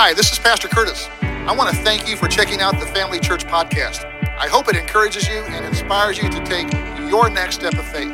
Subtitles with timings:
[0.00, 1.08] Hi, this is Pastor Curtis.
[1.22, 4.04] I want to thank you for checking out the Family Church podcast.
[4.38, 6.72] I hope it encourages you and inspires you to take
[7.10, 8.12] your next step of faith.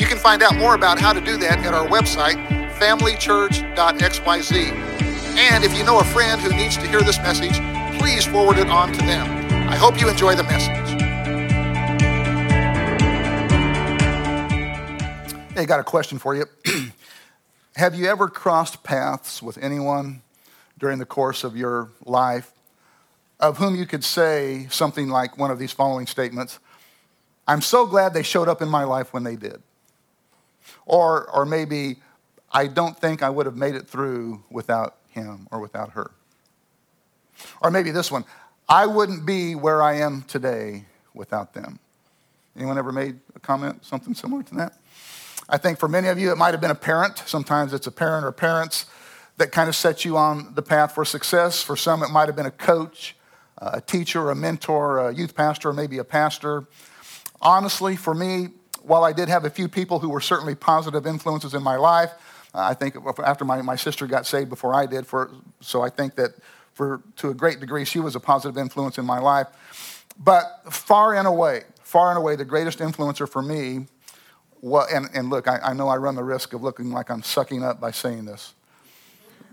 [0.00, 2.36] You can find out more about how to do that at our website,
[2.78, 4.70] familychurch.xyz.
[5.36, 7.58] And if you know a friend who needs to hear this message,
[7.98, 9.26] please forward it on to them.
[9.68, 11.02] I hope you enjoy the message.
[15.56, 16.44] Hey, got a question for you.
[17.74, 20.22] Have you ever crossed paths with anyone
[20.78, 22.52] during the course of your life
[23.38, 26.58] of whom you could say something like one of these following statements
[27.48, 29.62] I'm so glad they showed up in my life when they did.
[30.84, 31.98] Or, or maybe,
[32.50, 36.10] I don't think I would have made it through without him or without her.
[37.60, 38.24] Or maybe this one
[38.68, 41.78] I wouldn't be where I am today without them.
[42.56, 44.72] Anyone ever made a comment, something similar to that?
[45.48, 47.22] I think for many of you, it might have been a parent.
[47.26, 48.86] Sometimes it's a parent or parents
[49.38, 51.62] that kind of set you on the path for success.
[51.62, 53.16] For some, it might have been a coach,
[53.58, 56.64] uh, a teacher, a mentor, a youth pastor, or maybe a pastor.
[57.40, 58.48] Honestly, for me,
[58.82, 62.12] while I did have a few people who were certainly positive influences in my life,
[62.54, 65.30] uh, I think after my, my sister got saved before I did, for,
[65.60, 66.30] so I think that
[66.72, 69.48] for, to a great degree, she was a positive influence in my life.
[70.18, 73.86] But far and away, far and away, the greatest influencer for me,
[74.62, 77.22] well, and, and look, I, I know I run the risk of looking like I'm
[77.22, 78.54] sucking up by saying this,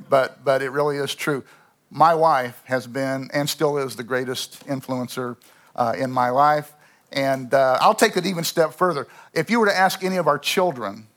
[0.10, 1.44] but, but it really is true.
[1.90, 5.38] My wife has been and still is the greatest influencer
[5.76, 6.74] uh, in my life.
[7.12, 9.08] And uh, I'll take it even step further.
[9.34, 11.08] If you were to ask any of our children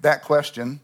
[0.00, 0.80] that question,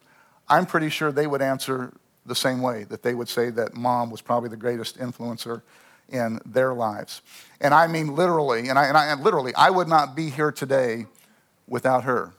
[0.49, 1.93] I'm pretty sure they would answer
[2.25, 5.63] the same way, that they would say that mom was probably the greatest influencer
[6.09, 7.23] in their lives.
[7.61, 10.53] And I mean literally, and I, and I and literally, I would not be here
[10.53, 11.07] today
[11.69, 12.33] without her.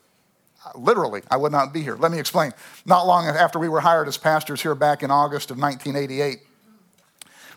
[0.75, 1.95] Literally, I would not be here.
[1.95, 2.53] Let me explain.
[2.85, 6.39] Not long after we were hired as pastors here back in August of 1988,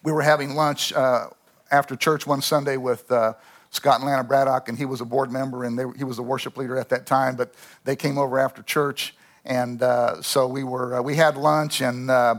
[0.03, 1.29] we were having lunch uh,
[1.71, 3.35] after church one Sunday with uh,
[3.71, 6.23] Scott and Lana Braddock, and he was a board member and they, he was a
[6.23, 7.37] worship leader at that time.
[7.37, 7.55] But
[7.85, 12.11] they came over after church, and uh, so we were uh, we had lunch and
[12.11, 12.37] uh,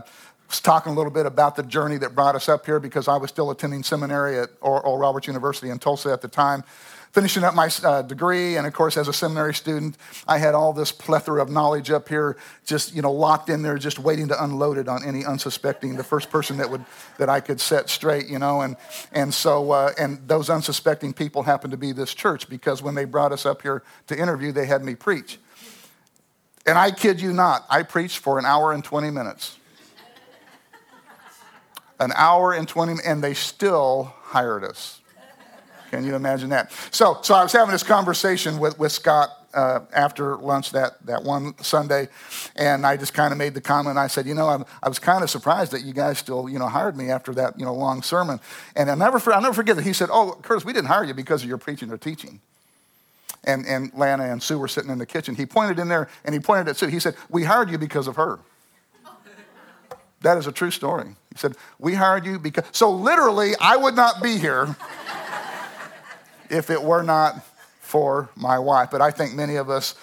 [0.48, 3.16] was talking a little bit about the journey that brought us up here because I
[3.16, 6.62] was still attending seminary at Oral Roberts University in Tulsa at the time
[7.12, 9.96] finishing up my uh, degree, and of course, as a seminary student,
[10.26, 13.76] I had all this plethora of knowledge up here, just you know, locked in there,
[13.76, 16.84] just waiting to unload it on any unsuspecting, the first person that would
[17.18, 18.76] that I could set straight, you know, and
[19.12, 23.04] and so uh, and those unsuspecting people happened to be this church because when they
[23.04, 25.38] brought us up here to interview, they had me preach,
[26.66, 29.58] and I kid you not, I preached for an hour and twenty minutes.
[32.00, 35.01] An hour and 20, and they still hired us.
[35.92, 36.72] Can you imagine that?
[36.90, 41.22] So, so I was having this conversation with, with Scott uh, after lunch that, that
[41.22, 42.08] one Sunday,
[42.56, 43.98] and I just kind of made the comment.
[43.98, 46.58] I said, you know, I'm, i was kind of surprised that you guys still, you
[46.58, 48.40] know, hired me after that, you know, long sermon.
[48.74, 51.12] And I'll never, I'll never forget that he said, oh, Curtis, we didn't hire you
[51.12, 52.40] because of your preaching or teaching.
[53.44, 55.34] And, and Lana and Sue were sitting in the kitchen.
[55.34, 56.86] He pointed in there and he pointed at Sue.
[56.86, 58.38] He said, we hired you because of her.
[60.22, 61.16] That is a true story.
[61.34, 64.74] He said, we hired you because, so literally, I would not be here
[66.52, 67.44] if it were not
[67.80, 68.90] for my wife.
[68.90, 69.94] But I think many of us,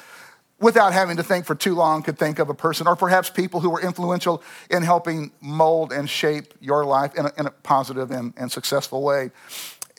[0.60, 3.62] without having to think for too long, could think of a person, or perhaps people
[3.62, 8.12] who were influential in helping mold and shape your life in a, in a positive
[8.12, 9.32] and, and successful way.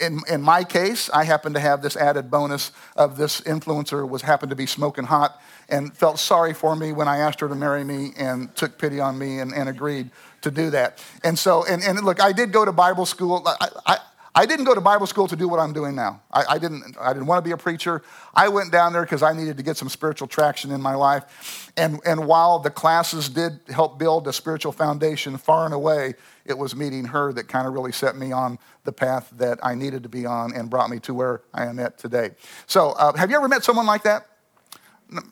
[0.00, 4.22] In, in my case, I happen to have this added bonus of this influencer was
[4.22, 7.54] happened to be smoking hot and felt sorry for me when I asked her to
[7.54, 10.10] marry me and took pity on me and, and agreed
[10.40, 11.04] to do that.
[11.22, 13.42] And so, and, and look, I did go to Bible school.
[13.46, 13.98] I, I,
[14.34, 16.22] I didn't go to Bible school to do what I'm doing now.
[16.32, 18.02] I, I didn't, I didn't want to be a preacher.
[18.32, 21.72] I went down there because I needed to get some spiritual traction in my life.
[21.76, 26.14] And, and while the classes did help build a spiritual foundation far and away,
[26.44, 29.74] it was meeting her that kind of really set me on the path that I
[29.74, 32.30] needed to be on and brought me to where I am at today.
[32.66, 34.29] So, uh, have you ever met someone like that?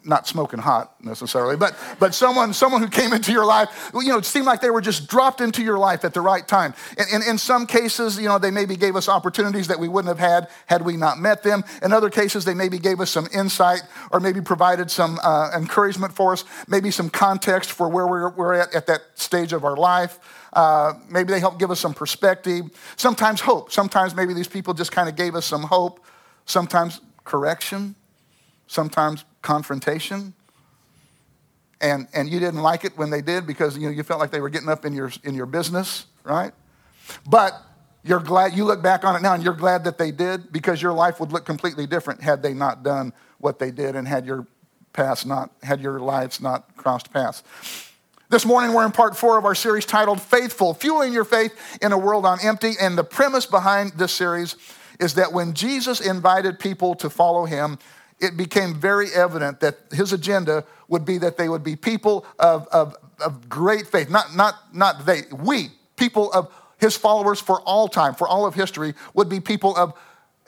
[0.04, 4.18] Not smoking hot necessarily, but, but someone, someone who came into your life, you know,
[4.18, 6.74] it seemed like they were just dropped into your life at the right time.
[6.96, 10.08] And, and in some cases, you know, they maybe gave us opportunities that we wouldn't
[10.08, 11.64] have had had we not met them.
[11.82, 16.12] In other cases, they maybe gave us some insight or maybe provided some uh, encouragement
[16.12, 19.76] for us, maybe some context for where we're, we're at at that stage of our
[19.76, 20.18] life.
[20.52, 22.64] Uh, maybe they helped give us some perspective,
[22.96, 23.70] sometimes hope.
[23.70, 26.04] Sometimes maybe these people just kind of gave us some hope,
[26.46, 27.94] sometimes correction,
[28.66, 30.34] sometimes confrontation.
[31.80, 34.30] And, and you didn't like it when they did because you, know, you felt like
[34.30, 36.52] they were getting up in your, in your business, right?
[37.26, 37.54] But
[38.02, 40.82] you're glad, you look back on it now and you're glad that they did because
[40.82, 44.26] your life would look completely different had they not done what they did and had
[44.26, 44.46] your
[44.92, 47.44] past not, had your lives not crossed paths.
[48.30, 51.92] This morning, we're in part four of our series titled Faithful, Fueling Your Faith in
[51.92, 52.74] a World on Empty.
[52.78, 54.56] And the premise behind this series
[55.00, 57.78] is that when Jesus invited people to follow him,
[58.20, 62.66] it became very evident that his agenda would be that they would be people of,
[62.68, 64.10] of, of great faith.
[64.10, 68.54] Not, not, not they, we, people of his followers for all time, for all of
[68.54, 69.94] history, would be people of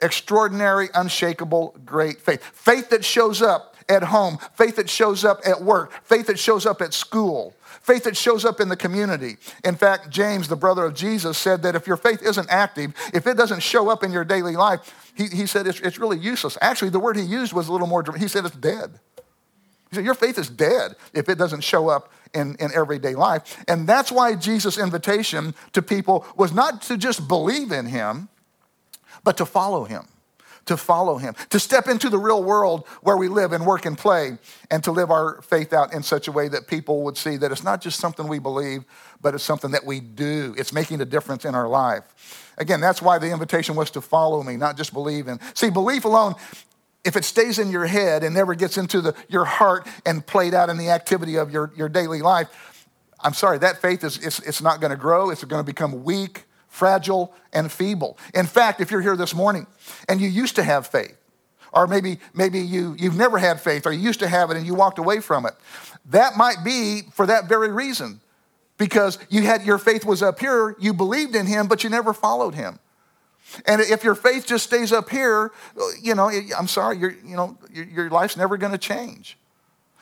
[0.01, 2.43] extraordinary, unshakable, great faith.
[2.43, 6.65] Faith that shows up at home, faith that shows up at work, faith that shows
[6.65, 9.37] up at school, faith that shows up in the community.
[9.63, 13.27] In fact, James, the brother of Jesus, said that if your faith isn't active, if
[13.27, 16.57] it doesn't show up in your daily life, he, he said it's, it's really useless.
[16.61, 18.99] Actually, the word he used was a little more, he said it's dead.
[19.89, 23.63] He said, Your faith is dead if it doesn't show up in, in everyday life.
[23.67, 28.29] And that's why Jesus' invitation to people was not to just believe in him,
[29.23, 30.07] but to follow him
[30.71, 33.97] to follow him, to step into the real world where we live and work and
[33.97, 34.37] play,
[34.71, 37.51] and to live our faith out in such a way that people would see that
[37.51, 38.85] it's not just something we believe,
[39.21, 40.55] but it's something that we do.
[40.57, 42.53] It's making a difference in our life.
[42.57, 45.39] Again, that's why the invitation was to follow me, not just believe in.
[45.55, 46.35] See, belief alone,
[47.03, 50.53] if it stays in your head and never gets into the, your heart and played
[50.53, 52.87] out in the activity of your, your daily life,
[53.19, 55.31] I'm sorry, that faith is it's, it's not going to grow.
[55.31, 58.17] It's going to become weak fragile, and feeble.
[58.33, 59.67] In fact, if you're here this morning
[60.07, 61.17] and you used to have faith,
[61.73, 64.65] or maybe, maybe you, you've never had faith, or you used to have it and
[64.65, 65.53] you walked away from it,
[66.05, 68.21] that might be for that very reason.
[68.77, 72.13] Because you had your faith was up here, you believed in him, but you never
[72.13, 72.79] followed him.
[73.65, 75.51] And if your faith just stays up here,
[76.01, 79.37] you know, I'm sorry, you know, your, your life's never going to change.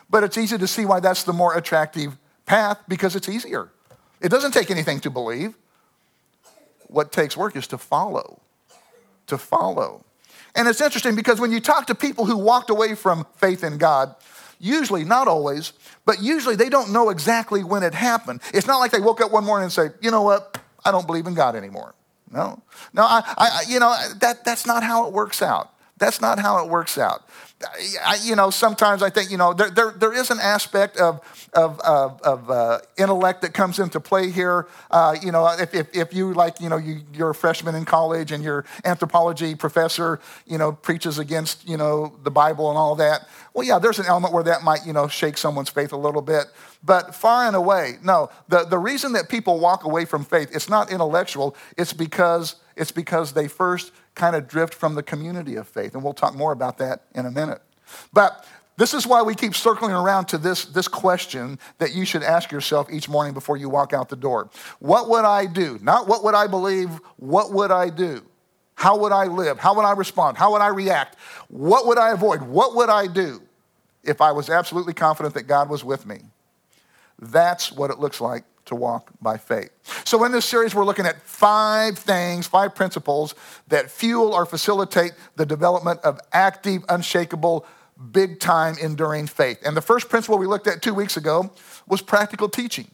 [0.09, 3.69] But it's easy to see why that's the more attractive path because it's easier.
[4.21, 5.55] It doesn't take anything to believe
[6.89, 8.41] what takes work is to follow.
[9.27, 10.03] To follow.
[10.55, 13.77] And it's interesting because when you talk to people who walked away from faith in
[13.77, 14.15] God,
[14.59, 15.73] usually, not always,
[16.05, 18.41] but usually they don't know exactly when it happened.
[18.53, 21.07] It's not like they woke up one morning and say, you know what, I don't
[21.07, 21.93] believe in God anymore.
[22.31, 22.61] No,
[22.93, 25.73] no, I, I you know, that, that's not how it works out.
[25.99, 27.23] That's not how it works out.
[28.05, 31.19] I, you know, sometimes I think, you know, there, there, there is an aspect of,
[31.53, 34.65] of, of, of uh, intellect that comes into play here.
[34.89, 37.83] Uh, you know, if, if, if, you, like, you know, you, you're a freshman in
[37.83, 42.95] college and your anthropology professor, you know, preaches against, you know, the Bible and all
[42.95, 45.97] that, well, yeah, there's an element where that might, you know, shake someone's faith a
[45.97, 46.45] little bit.
[46.81, 48.29] But far and away, no.
[48.47, 52.91] The, the reason that people walk away from faith, it's not intellectual, it's because, it's
[52.91, 55.95] because they first kind of drift from the community of faith.
[55.95, 57.61] And we'll talk more about that in a minute.
[58.13, 58.45] But
[58.77, 62.51] this is why we keep circling around to this, this question that you should ask
[62.51, 64.49] yourself each morning before you walk out the door.
[64.79, 65.79] What would I do?
[65.81, 68.21] Not what would I believe, what would I do?
[68.75, 69.57] How would I live?
[69.59, 70.37] How would I respond?
[70.37, 71.17] How would I react?
[71.49, 72.41] What would I avoid?
[72.41, 73.41] What would I do
[74.03, 76.19] if I was absolutely confident that God was with me?
[77.19, 79.69] That's what it looks like to walk by faith.
[80.05, 83.35] So, in this series, we're looking at five things, five principles
[83.67, 87.65] that fuel or facilitate the development of active, unshakable,
[88.11, 89.59] big time, enduring faith.
[89.65, 91.51] And the first principle we looked at two weeks ago
[91.87, 92.89] was practical teaching.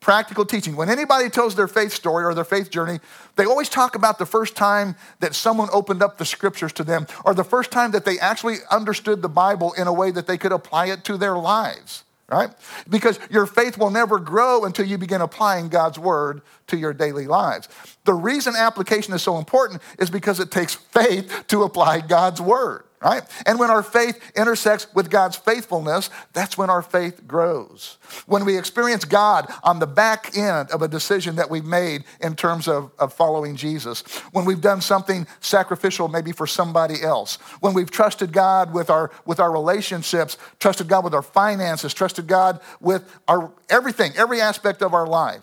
[0.00, 0.76] Practical teaching.
[0.76, 3.00] When anybody tells their faith story or their faith journey,
[3.36, 7.06] they always talk about the first time that someone opened up the scriptures to them
[7.24, 10.36] or the first time that they actually understood the Bible in a way that they
[10.36, 12.04] could apply it to their lives
[12.34, 12.50] right?
[12.88, 17.26] Because your faith will never grow until you begin applying God's word to your daily
[17.26, 17.68] lives.
[18.04, 22.83] The reason application is so important is because it takes faith to apply God's word
[23.04, 23.22] right?
[23.44, 27.98] And when our faith intersects with God's faithfulness, that's when our faith grows.
[28.26, 32.34] When we experience God on the back end of a decision that we've made in
[32.34, 34.00] terms of, of following Jesus,
[34.32, 39.10] when we've done something sacrificial maybe for somebody else, when we've trusted God with our,
[39.26, 44.80] with our relationships, trusted God with our finances, trusted God with our everything, every aspect
[44.80, 45.42] of our life,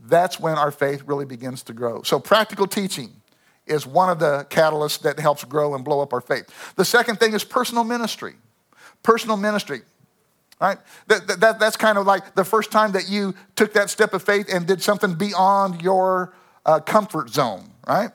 [0.00, 2.02] that's when our faith really begins to grow.
[2.02, 3.10] So, practical teaching
[3.68, 6.74] is one of the catalysts that helps grow and blow up our faith.
[6.76, 8.34] The second thing is personal ministry.
[9.02, 9.82] Personal ministry.
[10.60, 10.78] Right?
[11.06, 14.22] That, that, that's kind of like the first time that you took that step of
[14.22, 16.34] faith and did something beyond your
[16.66, 18.10] uh, comfort zone, right?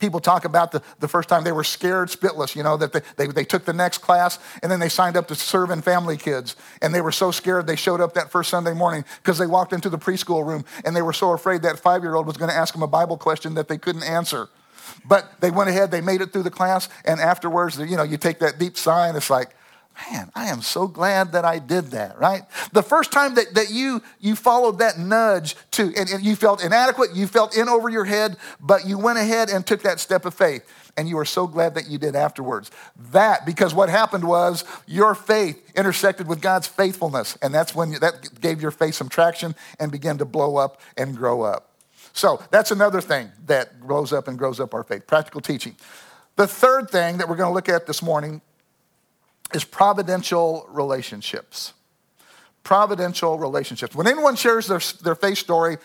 [0.00, 3.00] People talk about the, the first time they were scared spitless, you know, that they,
[3.16, 6.16] they, they took the next class and then they signed up to serve in family
[6.16, 6.56] kids.
[6.82, 9.72] And they were so scared they showed up that first Sunday morning because they walked
[9.72, 12.50] into the preschool room and they were so afraid that five year old was going
[12.50, 14.48] to ask them a Bible question that they couldn't answer.
[15.06, 18.16] But they went ahead, they made it through the class, and afterwards, you know, you
[18.16, 19.50] take that deep sigh and it's like,
[20.10, 22.42] man, I am so glad that I did that, right?
[22.72, 26.62] The first time that, that you, you followed that nudge to, and, and you felt
[26.62, 30.24] inadequate, you felt in over your head, but you went ahead and took that step
[30.24, 30.66] of faith.
[30.96, 32.70] and you are so glad that you did afterwards.
[33.12, 37.98] That, because what happened was your faith intersected with God's faithfulness, and that's when you,
[38.00, 41.70] that gave your faith some traction and began to blow up and grow up.
[42.12, 45.76] So that's another thing that grows up and grows up our faith practical teaching.
[46.36, 48.40] The third thing that we're going to look at this morning
[49.54, 51.72] is providential relationships.
[52.62, 53.94] Providential relationships.
[53.94, 55.78] When anyone shares their, their faith story,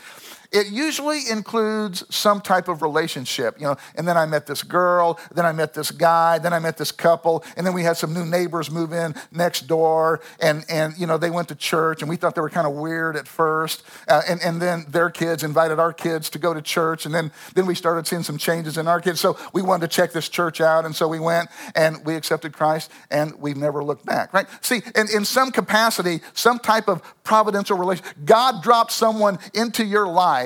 [0.56, 5.20] it usually includes some type of relationship, you know, and then I met this girl,
[5.34, 8.14] then I met this guy, then I met this couple, and then we had some
[8.14, 12.10] new neighbors move in next door, and, and you know, they went to church, and
[12.10, 15.44] we thought they were kind of weird at first, uh, and, and then their kids
[15.44, 18.78] invited our kids to go to church, and then, then we started seeing some changes
[18.78, 21.50] in our kids, so we wanted to check this church out, and so we went,
[21.76, 24.48] and we accepted Christ, and we've never looked back, right?
[24.62, 30.08] See, in, in some capacity, some type of providential relation, God dropped someone into your
[30.08, 30.45] life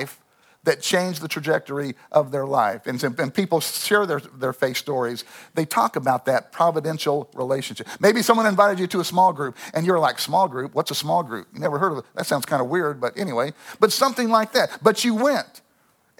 [0.64, 2.86] that changed the trajectory of their life.
[2.86, 5.24] And, and people share their, their faith stories.
[5.54, 7.88] They talk about that providential relationship.
[7.98, 10.74] Maybe someone invited you to a small group and you're like, small group?
[10.74, 11.48] What's a small group?
[11.54, 12.04] You never heard of it.
[12.14, 13.52] That sounds kind of weird, but anyway.
[13.78, 14.78] But something like that.
[14.82, 15.62] But you went.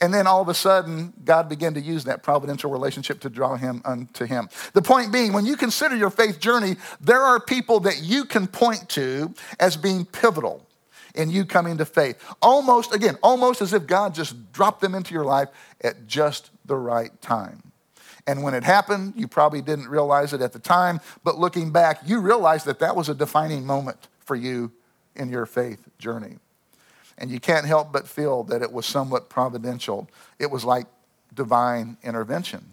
[0.02, 3.56] And then all of a sudden, God began to use that providential relationship to draw
[3.56, 4.48] him unto him.
[4.72, 8.46] The point being, when you consider your faith journey, there are people that you can
[8.46, 10.66] point to as being pivotal
[11.14, 12.22] in you coming to faith.
[12.42, 15.48] Almost, again, almost as if God just dropped them into your life
[15.82, 17.72] at just the right time.
[18.26, 22.00] And when it happened, you probably didn't realize it at the time, but looking back,
[22.04, 24.70] you realized that that was a defining moment for you
[25.16, 26.36] in your faith journey.
[27.18, 30.08] And you can't help but feel that it was somewhat providential.
[30.38, 30.86] It was like
[31.34, 32.64] divine intervention.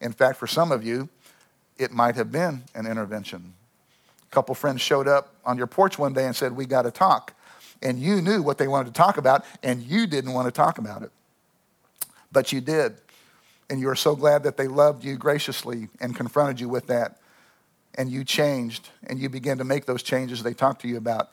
[0.00, 1.08] In fact, for some of you,
[1.78, 3.54] it might have been an intervention
[4.32, 7.34] couple friends showed up on your porch one day and said, We got to talk.
[7.80, 10.78] And you knew what they wanted to talk about, and you didn't want to talk
[10.78, 11.10] about it.
[12.30, 12.96] But you did.
[13.68, 17.18] And you were so glad that they loved you graciously and confronted you with that.
[17.94, 21.30] And you changed, and you began to make those changes they talked to you about.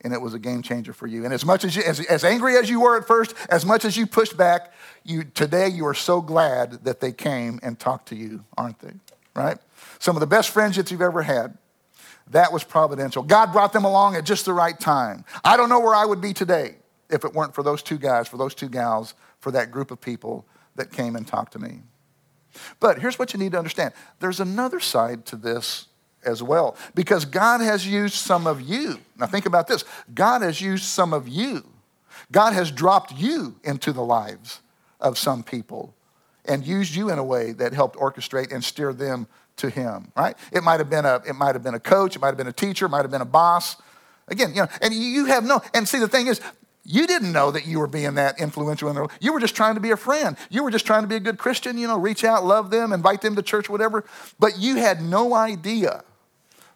[0.00, 1.24] And it was a game changer for you.
[1.24, 3.84] And as much as, you, as, as angry as you were at first, as much
[3.84, 4.72] as you pushed back,
[5.04, 8.92] you, today you are so glad that they came and talked to you, aren't they?
[9.34, 9.58] Right?
[10.00, 11.56] Some of the best friendships you've ever had
[12.30, 13.22] that was providential.
[13.22, 15.24] God brought them along at just the right time.
[15.44, 16.76] I don't know where I would be today
[17.10, 20.00] if it weren't for those two guys, for those two gals, for that group of
[20.00, 21.82] people that came and talked to me.
[22.80, 25.86] But here's what you need to understand there's another side to this
[26.24, 28.98] as well, because God has used some of you.
[29.18, 31.64] Now, think about this God has used some of you.
[32.32, 34.60] God has dropped you into the lives
[35.00, 35.94] of some people
[36.46, 40.36] and used you in a way that helped orchestrate and steer them to him, right?
[40.52, 42.46] It might have been a, it might have been a coach, it might have been
[42.46, 43.76] a teacher, it might have been a boss.
[44.28, 46.40] Again, you know, and you have no, and see, the thing is,
[46.86, 49.74] you didn't know that you were being that influential in their You were just trying
[49.74, 50.36] to be a friend.
[50.50, 52.92] You were just trying to be a good Christian, you know, reach out, love them,
[52.92, 54.04] invite them to church, whatever.
[54.38, 56.04] But you had no idea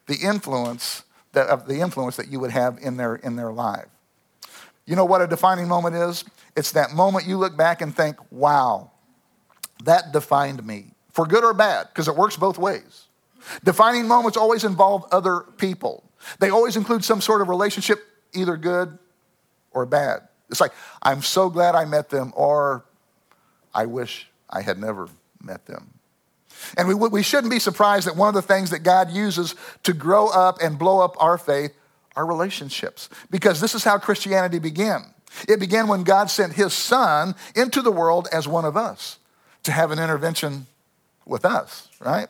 [0.07, 3.87] the influence that, of the influence that you would have in their, in their life.
[4.87, 6.25] You know what a defining moment is?
[6.57, 8.91] It's that moment you look back and think, wow,
[9.85, 13.09] that defined me for good or bad, because it works both ways.
[13.65, 16.05] Defining moments always involve other people.
[16.39, 17.99] They always include some sort of relationship,
[18.35, 18.97] either good
[19.73, 20.29] or bad.
[20.49, 20.71] It's like,
[21.03, 22.85] I'm so glad I met them, or
[23.75, 25.09] I wish I had never
[25.43, 25.95] met them.
[26.77, 29.93] And we, we shouldn't be surprised that one of the things that God uses to
[29.93, 31.73] grow up and blow up our faith
[32.15, 35.03] are relationships, because this is how Christianity began.
[35.49, 39.19] It began when God sent his son into the world as one of us
[39.65, 40.69] to have an intervention
[41.29, 42.29] with us, right?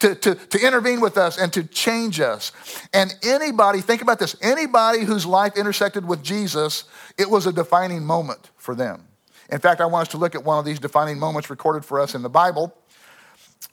[0.00, 2.50] To, to, to intervene with us and to change us.
[2.94, 6.84] And anybody, think about this anybody whose life intersected with Jesus,
[7.18, 9.04] it was a defining moment for them.
[9.50, 12.00] In fact, I want us to look at one of these defining moments recorded for
[12.00, 12.76] us in the Bible.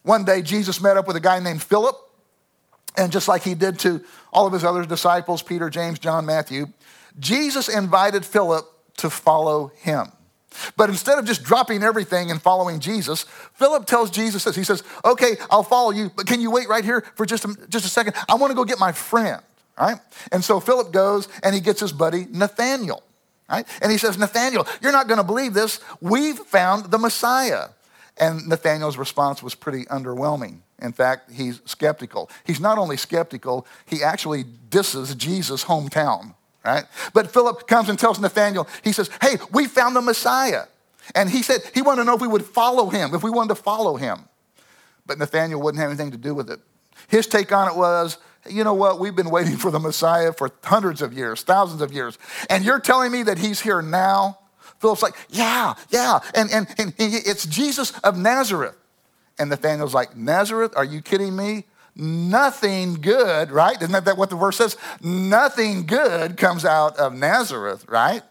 [0.03, 1.95] One day, Jesus met up with a guy named Philip,
[2.97, 6.67] and just like he did to all of his other disciples, Peter, James, John, Matthew,
[7.19, 8.65] Jesus invited Philip
[8.97, 10.11] to follow him.
[10.75, 14.55] But instead of just dropping everything and following Jesus, Philip tells Jesus this.
[14.55, 17.55] He says, Okay, I'll follow you, but can you wait right here for just a,
[17.69, 18.13] just a second?
[18.27, 19.41] I want to go get my friend,
[19.79, 19.99] right?
[20.31, 23.03] And so Philip goes and he gets his buddy Nathaniel,
[23.49, 23.67] right?
[23.81, 25.79] And he says, Nathaniel, you're not going to believe this.
[26.01, 27.69] We've found the Messiah.
[28.17, 30.59] And Nathaniel's response was pretty underwhelming.
[30.79, 32.29] In fact, he's skeptical.
[32.43, 36.85] He's not only skeptical, he actually disses Jesus' hometown right?
[37.13, 40.63] But Philip comes and tells Nathaniel, he says, Hey, we found the Messiah.
[41.15, 43.55] And he said he wanted to know if we would follow him, if we wanted
[43.55, 44.25] to follow him.
[45.05, 46.59] But Nathaniel wouldn't have anything to do with it.
[47.09, 48.17] His take on it was,
[48.49, 48.99] you know what?
[48.99, 52.17] We've been waiting for the Messiah for hundreds of years, thousands of years.
[52.49, 54.39] And you're telling me that he's here now?
[54.79, 56.19] Philip's like, yeah, yeah.
[56.35, 58.75] And, and, and it's Jesus of Nazareth.
[59.39, 61.65] And Nathaniel's like, Nazareth, are you kidding me?
[61.95, 63.79] Nothing good, right?
[63.79, 64.77] Isn't that what the verse says?
[65.01, 68.23] Nothing good comes out of Nazareth, right?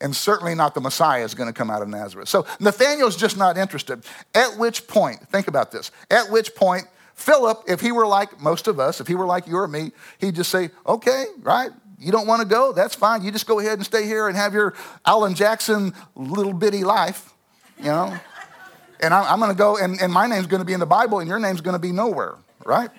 [0.00, 2.28] And certainly not the Messiah is going to come out of Nazareth.
[2.28, 4.02] So Nathaniel's just not interested.
[4.34, 8.66] At which point, think about this, at which point, Philip, if he were like most
[8.66, 11.70] of us, if he were like you or me, he'd just say, okay, right?
[11.98, 12.72] You don't want to go?
[12.72, 13.22] That's fine.
[13.22, 17.34] You just go ahead and stay here and have your Alan Jackson little bitty life,
[17.78, 18.18] you know?
[19.00, 21.20] and I'm, going to go, and, and my name's going to be in the Bible,
[21.20, 22.90] and your name's going to be nowhere, right?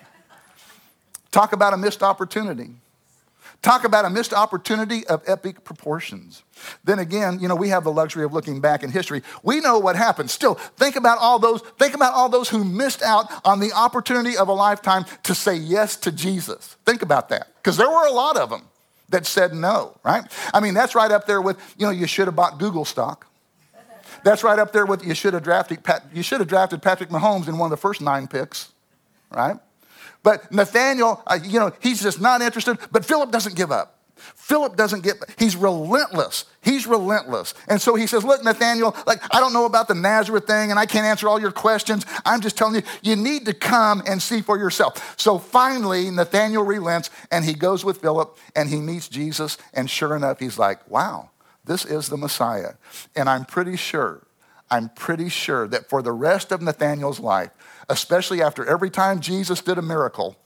[1.30, 2.70] Talk about a missed opportunity.
[3.62, 6.42] Talk about a missed opportunity of epic proportions.
[6.82, 9.22] Then again, you know, we have the luxury of looking back in history.
[9.44, 10.30] We know what happened.
[10.30, 14.36] Still, think about all those, think about all those who missed out on the opportunity
[14.36, 16.76] of a lifetime to say yes to Jesus.
[16.84, 17.48] Think about that.
[17.56, 18.62] Because there were a lot of them
[19.10, 20.24] that said no, right?
[20.52, 23.28] I mean, that's right up there with, you know, you should have bought Google stock.
[24.24, 25.78] That's right up there with you should have drafted,
[26.12, 28.71] you should have drafted Patrick Mahomes in one of the first nine picks,
[29.34, 29.56] right?
[30.22, 33.98] But Nathaniel, uh, you know, he's just not interested, but Philip doesn't give up.
[34.16, 36.44] Philip doesn't get, he's relentless.
[36.60, 37.54] He's relentless.
[37.68, 40.78] And so he says, Look, Nathaniel, like, I don't know about the Nazareth thing and
[40.78, 42.06] I can't answer all your questions.
[42.24, 45.18] I'm just telling you, you need to come and see for yourself.
[45.18, 49.58] So finally, Nathaniel relents and he goes with Philip and he meets Jesus.
[49.74, 51.30] And sure enough, he's like, Wow,
[51.64, 52.74] this is the Messiah.
[53.16, 54.26] And I'm pretty sure,
[54.70, 57.50] I'm pretty sure that for the rest of Nathaniel's life,
[57.88, 60.36] especially after every time Jesus did a miracle.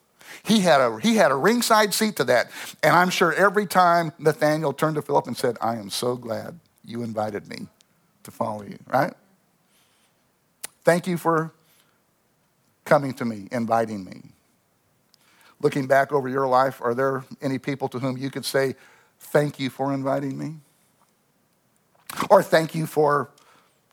[0.42, 2.50] He had a, he had a ringside seat to that.
[2.82, 6.58] And I'm sure every time Nathaniel turned to Philip and said, I am so glad
[6.84, 7.68] you invited me
[8.24, 9.12] to follow you, right?
[10.84, 11.52] Thank you for
[12.84, 14.22] coming to me, inviting me.
[15.60, 18.76] Looking back over your life, are there any people to whom you could say,
[19.18, 20.56] Thank you for inviting me?
[22.30, 23.30] Or thank you for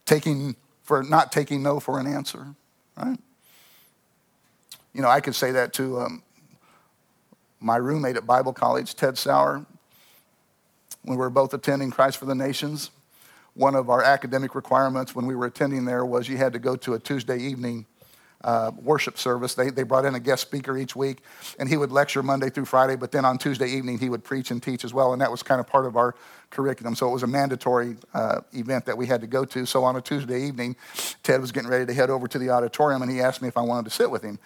[0.05, 2.55] taking for not taking no for an answer,
[2.97, 3.17] right?
[4.93, 6.23] You know, I could say that to um,
[7.59, 9.65] my roommate at Bible College, Ted Sauer,
[11.01, 12.91] when we were both attending Christ for the Nations.
[13.55, 16.75] One of our academic requirements when we were attending there was you had to go
[16.75, 17.85] to a Tuesday evening
[18.43, 19.55] uh, worship service.
[19.55, 21.19] They, they brought in a guest speaker each week,
[21.57, 24.51] and he would lecture Monday through Friday, but then on Tuesday evening, he would preach
[24.51, 26.13] and teach as well, and that was kind of part of our
[26.53, 26.95] curriculum.
[26.95, 29.65] So it was a mandatory uh, event that we had to go to.
[29.65, 30.77] So on a Tuesday evening,
[31.23, 33.57] Ted was getting ready to head over to the auditorium, and he asked me if
[33.57, 34.39] I wanted to sit with him.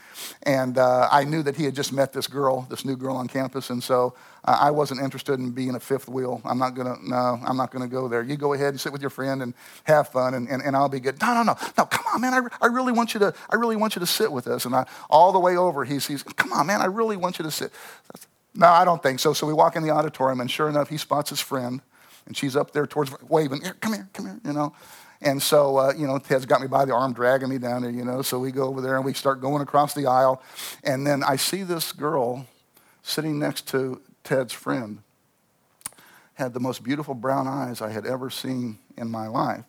[0.44, 3.28] And uh, I knew that he had just met this girl, this new girl on
[3.28, 4.16] campus, and so
[4.46, 6.42] uh, I wasn't interested in being a fifth wheel.
[6.46, 8.24] I'm not gonna, no, I'm not gonna go there.
[8.24, 10.90] You go ahead and sit with your friend and have fun, and, and, and I'll
[10.90, 11.22] be good.
[11.22, 12.34] No, no, no, no, come on, man.
[12.34, 14.66] I, I really want you to, I really want you to sit with us.
[14.66, 17.44] And I, all the way over, he's, he's, come on, man, I really want you
[17.44, 17.72] to sit.
[18.56, 19.34] No, I don't think so.
[19.34, 21.82] So we walk in the auditorium, and sure enough, he spots his friend
[22.28, 24.74] and she's up there towards waving, here, come here, come here, you know.
[25.22, 27.92] And so, uh, you know, Ted's got me by the arm, dragging me down there,
[27.92, 28.22] you know.
[28.22, 30.44] So we go over there and we start going across the aisle.
[30.84, 32.46] And then I see this girl
[33.02, 35.00] sitting next to Ted's friend,
[36.36, 39.64] had the most beautiful brown eyes I had ever seen in my life.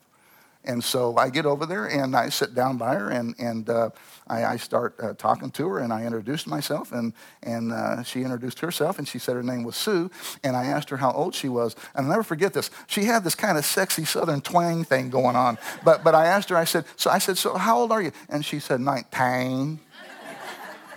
[0.69, 3.89] And so I get over there and I sit down by her and, and uh,
[4.27, 8.21] I, I, start uh, talking to her and I introduced myself and, and uh, she
[8.21, 10.11] introduced herself and she said her name was Sue
[10.45, 11.75] and I asked her how old she was.
[11.95, 12.71] And I'll never forget this.
[12.87, 15.57] She had this kind of sexy southern twang thing going on.
[15.85, 18.13] But, but I asked her, I said, so I said, so how old are you?
[18.29, 19.81] And she said, 19.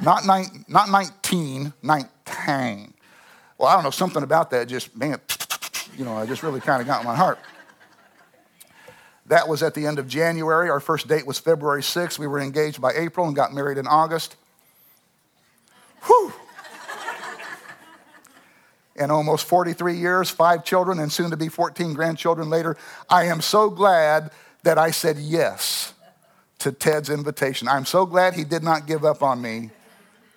[0.02, 2.94] not, nine, not 19, 19.
[3.58, 5.22] Well, I don't know, something about that just, man,
[5.98, 7.40] you know, I just really kind of got my heart.
[9.28, 10.70] That was at the end of January.
[10.70, 12.20] Our first date was February 6th.
[12.20, 14.36] We were engaged by April and got married in August.
[16.04, 16.34] Whew.
[18.96, 22.78] in almost 43 years, five children, and soon to be 14 grandchildren later,
[23.10, 24.32] I am so glad
[24.64, 25.94] that I said yes
[26.60, 27.68] to Ted's invitation.
[27.68, 29.72] I'm so glad he did not give up on me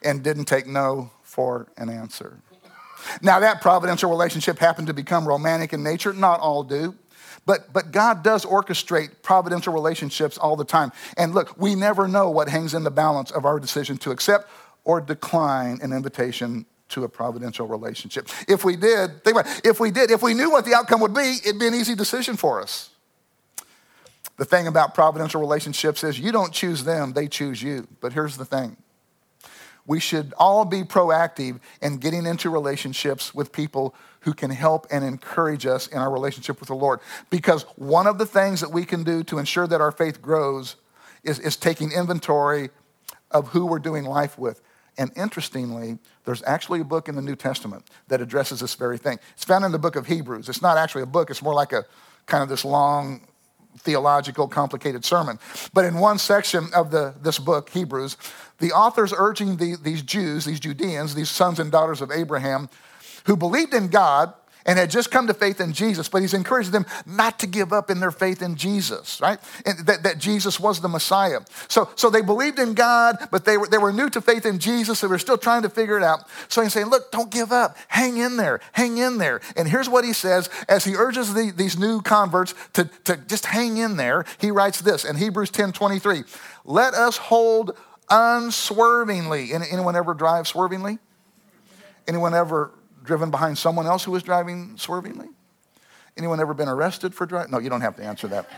[0.03, 2.39] and didn't take no for an answer.
[3.21, 6.13] Now, that providential relationship happened to become romantic in nature.
[6.13, 6.95] Not all do.
[7.47, 10.93] But, but God does orchestrate providential relationships all the time.
[11.17, 14.49] And look, we never know what hangs in the balance of our decision to accept
[14.85, 18.29] or decline an invitation to a providential relationship.
[18.49, 21.01] If we did, think about it, if we did, if we knew what the outcome
[21.01, 22.91] would be, it'd be an easy decision for us.
[24.37, 27.87] The thing about providential relationships is you don't choose them, they choose you.
[28.01, 28.77] But here's the thing
[29.87, 35.05] we should all be proactive in getting into relationships with people who can help and
[35.05, 37.01] encourage us in our relationship with the Lord.
[37.31, 40.77] Because one of the things that we can do to ensure that our faith grows
[41.23, 42.71] is, is taking inventory
[43.31, 44.63] of who we're doing life with.
[44.97, 49.19] And interestingly, there's actually a book in the New Testament that addresses this very thing.
[49.35, 50.49] It's found in the book of Hebrews.
[50.49, 51.85] It's not actually a book, it's more like a
[52.27, 53.27] kind of this long
[53.79, 55.39] theological, complicated sermon.
[55.73, 58.17] But in one section of the, this book, Hebrews,
[58.59, 62.69] the author's urging the, these Jews, these Judeans, these sons and daughters of Abraham,
[63.25, 64.33] who believed in God
[64.67, 67.73] and had just come to faith in Jesus, but he's encouraging them not to give
[67.73, 69.39] up in their faith in Jesus, right?
[69.67, 71.41] And that, that Jesus was the Messiah.
[71.69, 74.59] So, so they believed in God, but they were, they were new to faith in
[74.59, 75.01] Jesus.
[75.01, 76.25] They were still trying to figure it out.
[76.49, 77.77] So he's saying, look, don't give up.
[77.89, 78.61] Hang in there.
[78.73, 79.41] Hang in there.
[79.57, 83.47] And here's what he says as he urges the, these new converts to, to just
[83.47, 84.25] hang in there.
[84.39, 86.25] He writes this in Hebrews 10 23.
[86.65, 87.77] Let us hold
[88.09, 89.53] unswervingly.
[89.53, 90.99] Anyone ever drive swervingly?
[92.07, 92.73] Anyone ever
[93.05, 95.29] driven behind someone else who was driving swervingly?
[96.17, 97.53] Anyone ever been arrested for driving?
[97.53, 98.49] No, you don't have to answer that.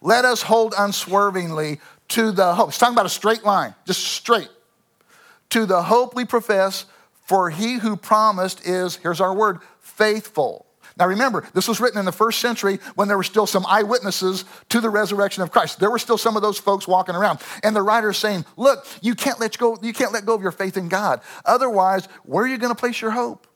[0.00, 2.68] Let us hold unswervingly to the hope.
[2.68, 4.48] It's talking about a straight line, just straight.
[5.50, 6.84] To the hope we profess,
[7.24, 10.66] for he who promised is, here's our word, faithful.
[10.98, 14.44] Now remember, this was written in the first century when there were still some eyewitnesses
[14.70, 15.78] to the resurrection of Christ.
[15.78, 17.40] There were still some of those folks walking around.
[17.62, 20.42] And the writer is saying, look, you can't let go, you can't let go of
[20.42, 21.20] your faith in God.
[21.44, 23.46] Otherwise, where are you going to place your hope?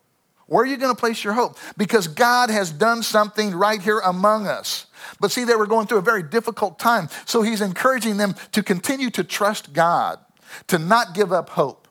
[0.45, 1.57] Where are you going to place your hope?
[1.77, 4.87] Because God has done something right here among us.
[5.19, 7.09] But see, they were going through a very difficult time.
[7.25, 10.19] So he's encouraging them to continue to trust God,
[10.67, 11.82] to not give up hope.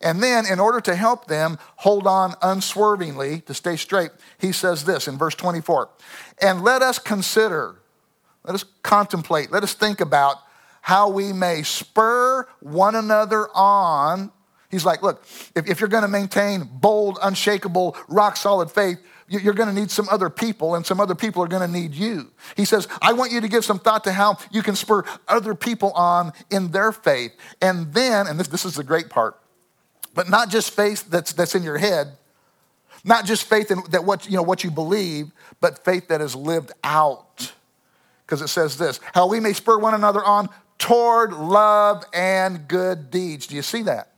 [0.00, 4.84] And then, in order to help them hold on unswervingly to stay straight, he says
[4.84, 5.88] this in verse 24
[6.40, 7.76] And let us consider,
[8.44, 10.36] let us contemplate, let us think about
[10.82, 14.30] how we may spur one another on.
[14.70, 19.54] He's like, look, if, if you're going to maintain bold, unshakable, rock solid faith, you're
[19.54, 22.30] going to need some other people, and some other people are going to need you.
[22.56, 25.54] He says, I want you to give some thought to how you can spur other
[25.54, 27.32] people on in their faith.
[27.60, 29.38] And then, and this, this is the great part,
[30.18, 32.08] but not just faith that's, that's in your head,
[33.04, 36.34] not just faith in that what, you know, what you believe, but faith that is
[36.34, 37.52] lived out.
[38.26, 43.12] Because it says this how we may spur one another on toward love and good
[43.12, 43.46] deeds.
[43.46, 44.10] Do you see that?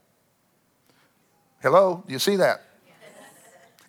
[1.61, 2.03] Hello?
[2.07, 2.63] Do you see that?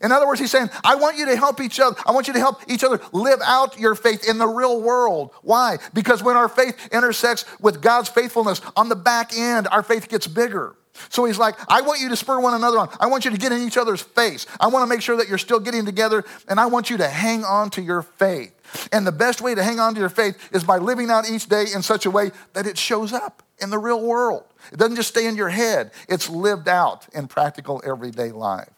[0.03, 1.96] In other words, he's saying, I want you to help each other.
[2.05, 5.31] I want you to help each other live out your faith in the real world.
[5.40, 5.79] Why?
[5.94, 10.27] Because when our faith intersects with God's faithfulness on the back end, our faith gets
[10.27, 10.77] bigger.
[11.09, 12.88] So he's like, I want you to spur one another on.
[13.00, 14.46] I want you to get in each other's face.
[14.61, 17.09] I want to make sure that you're still getting together, and I want you to
[17.09, 18.52] hang on to your faith.
[18.92, 21.48] And the best way to hang on to your faith is by living out each
[21.48, 24.44] day in such a way that it shows up in the real world.
[24.72, 28.70] It doesn't just stay in your head, it's lived out in practical everyday life.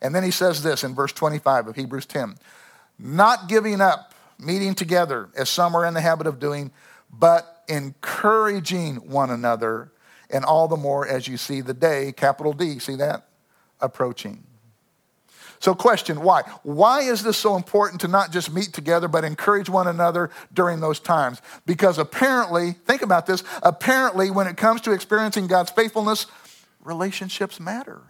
[0.00, 2.36] And then he says this in verse 25 of Hebrews 10
[2.98, 6.70] not giving up meeting together as some are in the habit of doing,
[7.12, 9.92] but encouraging one another
[10.32, 13.28] and all the more as you see the day, capital D, see that?
[13.80, 14.44] Approaching.
[15.62, 16.42] So, question why?
[16.64, 20.80] Why is this so important to not just meet together, but encourage one another during
[20.80, 21.40] those times?
[21.66, 26.26] Because apparently, think about this, apparently, when it comes to experiencing God's faithfulness,
[26.80, 28.02] relationships matter.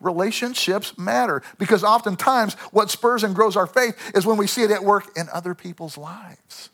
[0.00, 4.72] Relationships matter because oftentimes what spurs and grows our faith is when we see it
[4.72, 6.70] at work in other people's lives.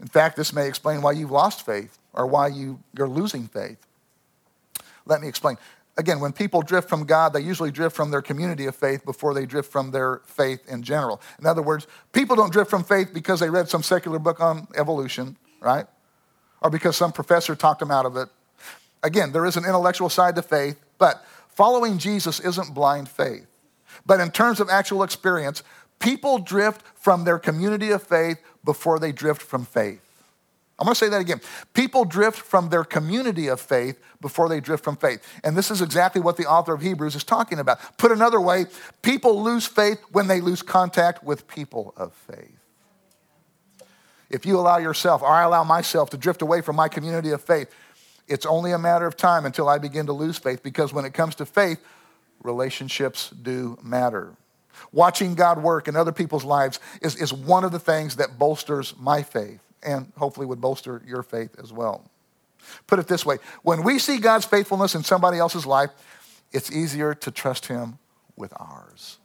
[0.00, 3.78] In fact, this may explain why you've lost faith or why you, you're losing faith.
[5.06, 5.56] Let me explain.
[5.96, 9.34] Again, when people drift from God, they usually drift from their community of faith before
[9.34, 11.20] they drift from their faith in general.
[11.40, 14.68] In other words, people don't drift from faith because they read some secular book on
[14.76, 15.86] evolution, right?
[16.60, 18.28] Or because some professor talked them out of it.
[19.02, 23.46] Again, there is an intellectual side to faith, but following Jesus isn't blind faith.
[24.04, 25.62] But in terms of actual experience,
[25.98, 30.07] people drift from their community of faith before they drift from faith.
[30.78, 31.40] I'm going to say that again.
[31.74, 35.26] People drift from their community of faith before they drift from faith.
[35.42, 37.80] And this is exactly what the author of Hebrews is talking about.
[37.98, 38.66] Put another way,
[39.02, 42.64] people lose faith when they lose contact with people of faith.
[44.30, 47.42] If you allow yourself, or I allow myself, to drift away from my community of
[47.42, 47.74] faith,
[48.28, 51.14] it's only a matter of time until I begin to lose faith because when it
[51.14, 51.82] comes to faith,
[52.42, 54.36] relationships do matter.
[54.92, 58.94] Watching God work in other people's lives is, is one of the things that bolsters
[58.96, 62.10] my faith and hopefully would bolster your faith as well.
[62.86, 65.90] Put it this way when we see God's faithfulness in somebody else's life,
[66.52, 67.98] it's easier to trust Him
[68.36, 69.18] with ours.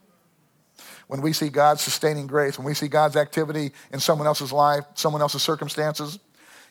[1.08, 4.86] When we see God's sustaining grace, when we see God's activity in someone else's life,
[4.96, 6.20] someone else's circumstances,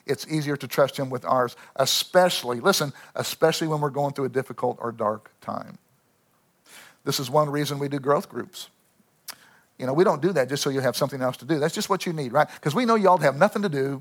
[0.07, 4.31] it's easier to trust Him with ours, especially, listen, especially when we're going through a
[4.31, 5.79] difficult or dark time.
[7.05, 8.69] This is one reason we do growth groups.
[9.83, 11.59] You know, we don't do that just so you have something else to do.
[11.59, 12.47] That's just what you need, right?
[12.55, 14.01] Because we know y'all have nothing to do.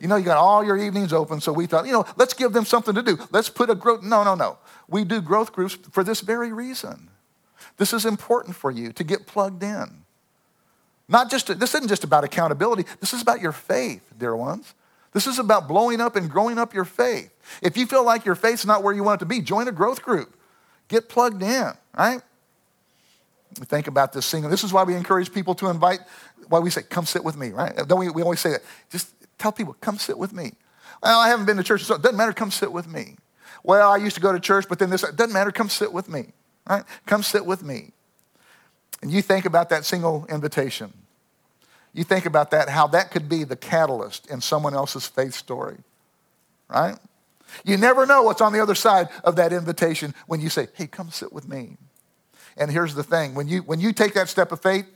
[0.00, 2.52] You know, you got all your evenings open, so we thought, you know, let's give
[2.52, 3.16] them something to do.
[3.30, 4.02] Let's put a growth.
[4.02, 4.58] No, no, no.
[4.88, 7.08] We do growth groups for this very reason.
[7.76, 10.02] This is important for you to get plugged in.
[11.08, 12.84] Not just, this isn't just about accountability.
[12.98, 14.74] This is about your faith, dear ones.
[15.12, 17.32] This is about blowing up and growing up your faith.
[17.62, 19.72] If you feel like your faith's not where you want it to be, join a
[19.72, 20.36] growth group.
[20.88, 22.22] Get plugged in, right?
[23.64, 24.50] Think about this single.
[24.50, 26.00] This is why we encourage people to invite,
[26.48, 27.74] why we say, come sit with me, right?
[27.86, 28.62] Don't we, we always say that.
[28.90, 30.52] Just tell people, come sit with me.
[31.02, 33.16] Well, I haven't been to church, so it doesn't matter, come sit with me.
[33.62, 36.08] Well, I used to go to church, but then this, doesn't matter, come sit with
[36.08, 36.26] me,
[36.68, 36.84] right?
[37.06, 37.92] Come sit with me.
[39.02, 40.92] And you think about that single invitation.
[41.92, 45.78] You think about that, how that could be the catalyst in someone else's faith story,
[46.68, 46.96] right?
[47.64, 50.86] You never know what's on the other side of that invitation when you say, hey,
[50.86, 51.76] come sit with me.
[52.56, 54.86] And here's the thing when you, when you take that step of faith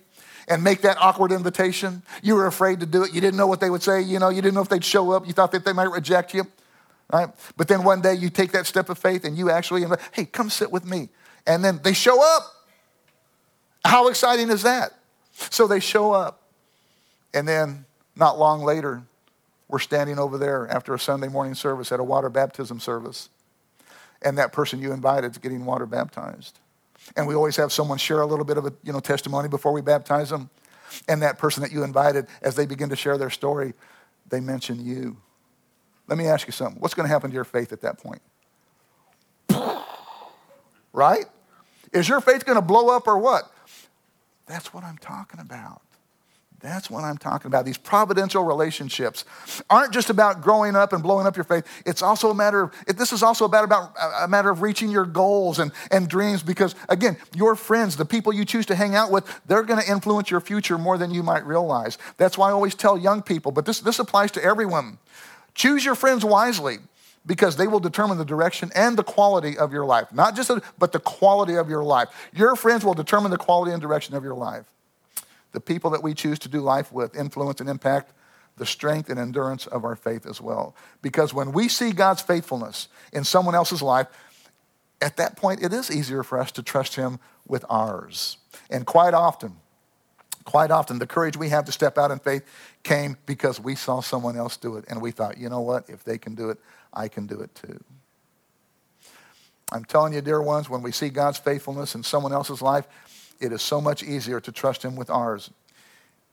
[0.49, 3.13] and make that awkward invitation, you were afraid to do it.
[3.13, 4.01] You didn't know what they would say.
[4.01, 5.27] You know, you didn't know if they'd show up.
[5.27, 6.45] You thought that they might reject you.
[7.13, 7.29] Right?
[7.57, 10.25] But then one day you take that step of faith and you actually invite, hey,
[10.25, 11.09] come sit with me.
[11.47, 12.43] And then they show up.
[13.85, 14.93] How exciting is that?
[15.33, 16.43] So they show up.
[17.35, 17.85] And then
[18.17, 19.03] not long later,
[19.69, 23.29] we're standing over there after a Sunday morning service at a water baptism service.
[24.23, 26.59] And that person you invited is getting water baptized.
[27.17, 29.73] And we always have someone share a little bit of a you know, testimony before
[29.73, 30.51] we baptize them.
[31.09, 33.75] And that person that you invited, as they begin to share their story,
[34.29, 35.17] they mention you.
[36.09, 36.81] Let me ask you something.
[36.81, 38.21] What's going to happen to your faith at that point?
[40.93, 41.25] right?
[41.93, 43.51] Is your faith going to blow up or what?
[44.47, 45.83] That's what I'm talking about.
[46.61, 47.65] That's what I'm talking about.
[47.65, 49.25] These providential relationships
[49.71, 51.67] aren't just about growing up and blowing up your faith.
[51.87, 55.07] It's also a matter of, this is also about, about a matter of reaching your
[55.07, 59.11] goals and, and dreams because, again, your friends, the people you choose to hang out
[59.11, 61.97] with, they're going to influence your future more than you might realize.
[62.19, 64.99] That's why I always tell young people, but this, this applies to everyone.
[65.55, 66.79] Choose your friends wisely
[67.25, 70.13] because they will determine the direction and the quality of your life.
[70.13, 72.09] Not just, but the quality of your life.
[72.35, 74.67] Your friends will determine the quality and direction of your life
[75.53, 78.13] the people that we choose to do life with influence and impact
[78.57, 80.75] the strength and endurance of our faith as well.
[81.03, 84.07] Because when we see God's faithfulness in someone else's life,
[85.01, 88.37] at that point, it is easier for us to trust Him with ours.
[88.71, 89.57] And quite often,
[90.45, 92.45] quite often, the courage we have to step out in faith
[92.83, 94.85] came because we saw someone else do it.
[94.89, 95.89] And we thought, you know what?
[95.89, 96.59] If they can do it,
[96.93, 97.83] I can do it too.
[99.73, 102.87] I'm telling you, dear ones, when we see God's faithfulness in someone else's life,
[103.41, 105.51] it is so much easier to trust Him with ours.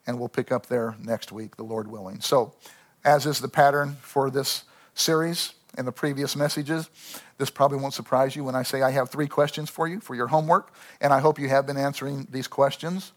[0.06, 2.22] And we'll pick up there next week, the Lord willing.
[2.22, 2.54] So,
[3.04, 6.90] as is the pattern for this series and the previous messages,
[7.38, 10.16] this probably won't surprise you when I say I have three questions for you for
[10.16, 10.74] your homework.
[11.02, 13.12] And I hope you have been answering these questions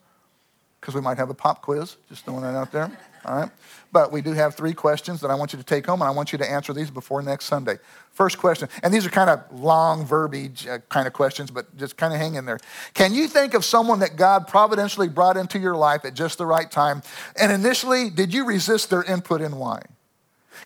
[0.80, 2.90] because we might have a pop quiz, just throwing that out there.
[3.24, 3.50] All right.
[3.92, 6.12] But we do have three questions that I want you to take home, and I
[6.12, 7.78] want you to answer these before next Sunday.
[8.12, 11.96] First question, and these are kind of long verbiage uh, kind of questions, but just
[11.96, 12.58] kind of hang in there.
[12.94, 16.46] Can you think of someone that God providentially brought into your life at just the
[16.46, 17.02] right time?
[17.38, 19.82] And initially, did you resist their input and why?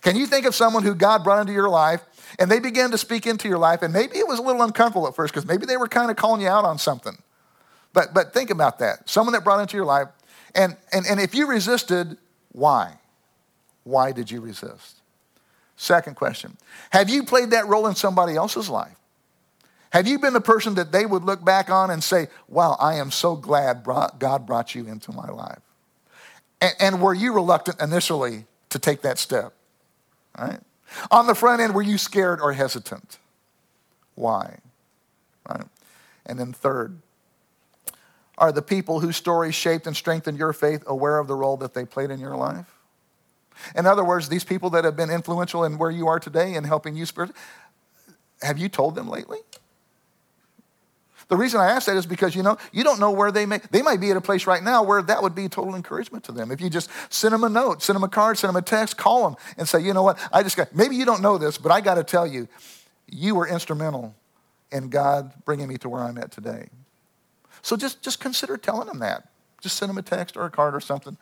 [0.01, 2.01] Can you think of someone who God brought into your life
[2.37, 5.07] and they began to speak into your life, and maybe it was a little uncomfortable
[5.07, 7.17] at first because maybe they were kind of calling you out on something?
[7.93, 9.09] But, but think about that.
[9.09, 10.09] Someone that brought into your life,
[10.53, 12.17] and, and, and if you resisted,
[12.55, 12.99] why?
[13.83, 15.01] Why did you resist?
[15.75, 16.55] Second question
[16.91, 18.95] Have you played that role in somebody else's life?
[19.89, 22.95] Have you been the person that they would look back on and say, Wow, I
[22.95, 25.59] am so glad God brought you into my life?
[26.61, 29.53] And, and were you reluctant initially to take that step?
[30.37, 30.59] Right?
[31.11, 33.17] On the front end, were you scared or hesitant?
[34.15, 34.59] Why?
[35.49, 35.65] Right?
[36.25, 37.01] And then, third,
[38.37, 41.73] are the people whose stories shaped and strengthened your faith aware of the role that
[41.73, 42.65] they played in your life?
[43.75, 46.65] In other words, these people that have been influential in where you are today and
[46.65, 47.39] helping you spiritually,
[48.41, 49.39] have you told them lately?
[51.27, 53.59] The reason I ask that is because you know you don't know where they may
[53.71, 56.31] they might be at a place right now where that would be total encouragement to
[56.31, 56.51] them.
[56.51, 58.97] If you just send them a note, send them a card, send them a text,
[58.97, 61.57] call them and say, you know what, I just got maybe you don't know this,
[61.57, 62.47] but I got to tell you,
[63.07, 64.13] you were instrumental
[64.71, 66.69] in God bringing me to where I'm at today.
[67.65, 69.27] So just, just consider telling them that.
[69.59, 71.17] Just send them a text or a card or something.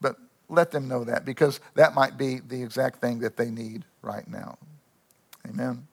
[0.00, 0.16] But
[0.48, 4.26] let them know that because that might be the exact thing that they need right
[4.26, 4.56] now.
[5.46, 5.86] Amen.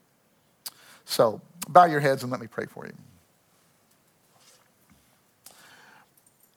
[1.03, 2.93] So bow your heads and let me pray for you.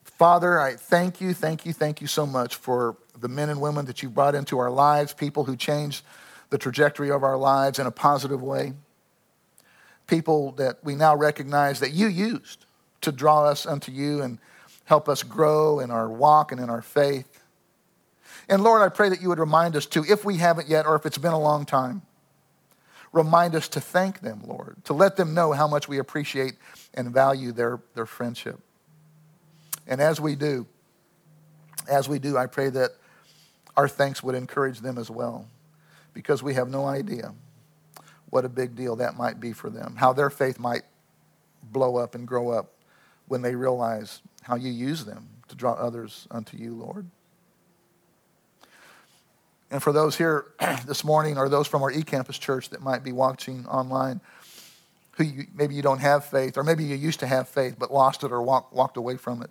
[0.05, 3.87] Father, I thank you, thank you, thank you so much for the men and women
[3.87, 6.05] that you brought into our lives, people who changed
[6.51, 8.75] the trajectory of our lives in a positive way,
[10.07, 12.67] people that we now recognize that you used
[13.01, 14.39] to draw us unto you and
[14.85, 17.43] help us grow in our walk and in our faith.
[18.49, 20.97] And Lord, I pray that you would remind us too, if we haven't yet or
[20.97, 22.03] if it's been a long time,
[23.13, 26.55] remind us to thank them, Lord, to let them know how much we appreciate
[26.95, 28.59] and value their, their friendship.
[29.87, 30.67] And as we do,
[31.89, 32.91] as we do, I pray that
[33.77, 35.47] our thanks would encourage them as well,
[36.13, 37.35] because we have no idea
[38.31, 40.83] what a big deal that might be for them, how their faith might
[41.63, 42.73] blow up and grow up
[43.29, 47.07] when they realize how you use them to draw others unto you, Lord.
[49.71, 50.47] And for those here
[50.87, 54.21] this morning or those from our eCampus church that might be watching online,
[55.13, 57.93] who you, maybe you don't have faith, or maybe you used to have faith but
[57.93, 59.51] lost it or walk, walked away from it.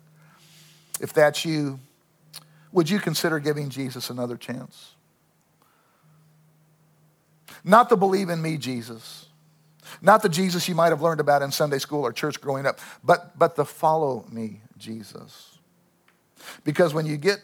[1.00, 1.80] If that's you,
[2.72, 4.94] would you consider giving Jesus another chance?
[7.64, 9.27] Not the believe in me Jesus,
[10.02, 12.80] not the Jesus you might have learned about in Sunday school or church growing up,
[13.04, 15.58] but, but the follow me Jesus.
[16.64, 17.40] Because when you get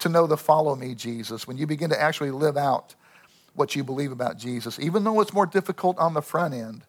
[0.00, 2.94] to know the follow me Jesus, when you begin to actually live out
[3.54, 6.84] what you believe about Jesus, even though it's more difficult on the front end,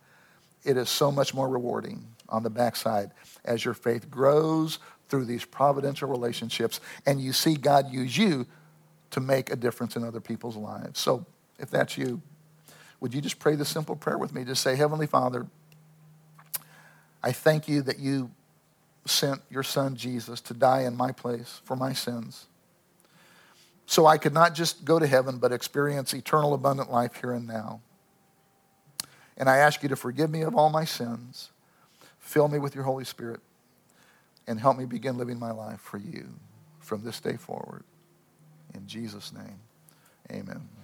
[0.63, 3.11] it is so much more rewarding on the backside
[3.45, 8.45] as your faith grows through these providential relationships and you see God use you
[9.11, 10.99] to make a difference in other people's lives.
[10.99, 11.25] So
[11.57, 12.21] if that's you,
[12.99, 14.43] would you just pray this simple prayer with me?
[14.43, 15.47] Just say, Heavenly Father,
[17.23, 18.31] I thank you that you
[19.05, 22.47] sent your son Jesus to die in my place for my sins.
[23.85, 27.47] So I could not just go to heaven, but experience eternal abundant life here and
[27.47, 27.81] now.
[29.35, 31.49] And I ask you to forgive me of all my sins,
[32.19, 33.39] fill me with your Holy Spirit,
[34.45, 36.27] and help me begin living my life for you
[36.79, 37.83] from this day forward.
[38.75, 39.59] In Jesus' name,
[40.31, 40.78] amen.